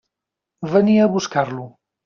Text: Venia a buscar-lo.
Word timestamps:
Venia 0.71 1.05
a 1.05 1.11
buscar-lo. 1.19 1.71